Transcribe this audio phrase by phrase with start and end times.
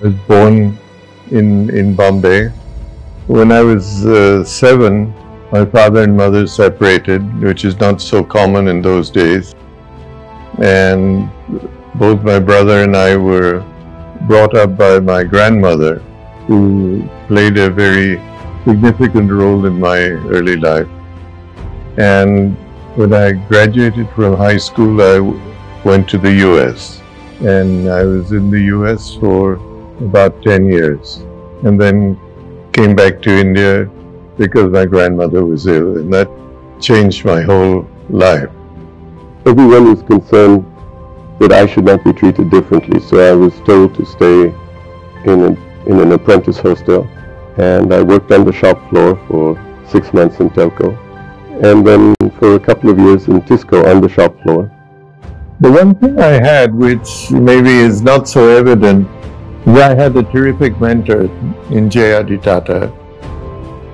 [0.00, 0.78] was born
[1.30, 2.48] in, in Bombay.
[3.26, 5.12] When I was uh, seven,
[5.52, 9.54] my father and mother separated, which is not so common in those days.
[10.58, 11.30] And
[11.94, 13.64] both my brother and I were
[14.22, 15.98] brought up by my grandmother,
[16.46, 18.20] who played a very
[18.64, 19.98] significant role in my
[20.34, 20.88] early life.
[21.96, 22.56] And
[22.96, 25.18] when I graduated from high school, I
[25.84, 27.00] went to the US.
[27.40, 29.56] And I was in the US for
[30.00, 31.16] about 10 years.
[31.64, 32.18] And then
[32.72, 33.90] came back to India
[34.36, 35.98] because my grandmother was ill.
[35.98, 36.28] And that
[36.80, 38.50] changed my whole life.
[39.46, 40.64] Everyone was concerned
[41.40, 43.00] that I should not be treated differently.
[43.00, 44.54] So I was told to stay
[45.24, 47.08] in, a, in an apprentice hostel.
[47.56, 49.56] And I worked on the shop floor for
[49.88, 50.96] six months in Telco.
[51.64, 54.70] And then for a couple of years in Tisco on the shop floor.
[55.60, 59.08] The one thing I had, which maybe is not so evident,
[59.76, 61.24] I had a terrific mentor
[61.70, 62.38] in J.R.D.
[62.38, 62.92] Tata.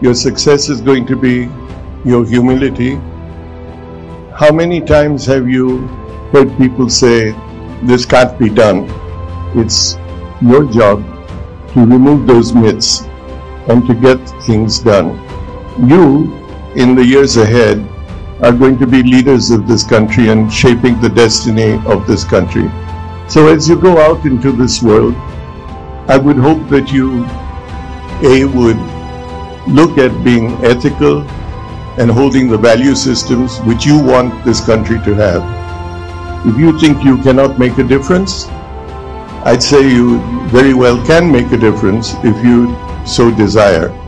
[0.00, 1.48] Your success is going to be
[2.04, 2.94] your humility.
[4.34, 5.86] How many times have you
[6.32, 7.32] heard people say,
[7.82, 8.88] this can't be done?
[9.58, 9.96] It's
[10.40, 11.04] your job
[11.72, 13.02] to remove those myths
[13.68, 15.18] and to get things done.
[15.88, 16.32] You,
[16.76, 17.78] in the years ahead,
[18.42, 22.70] are going to be leaders of this country and shaping the destiny of this country.
[23.28, 25.14] So as you go out into this world,
[26.06, 27.24] I would hope that you,
[28.22, 28.76] A, would
[29.66, 31.22] look at being ethical
[31.98, 35.42] and holding the value systems which you want this country to have.
[36.46, 38.46] If you think you cannot make a difference,
[39.46, 44.03] I'd say you very well can make a difference if you so desire.